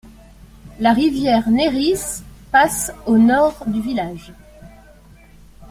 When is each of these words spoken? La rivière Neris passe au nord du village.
La 0.79 0.93
rivière 0.93 1.51
Neris 1.51 1.93
passe 2.51 2.91
au 3.05 3.19
nord 3.19 3.65
du 3.67 3.81
village. 3.81 4.33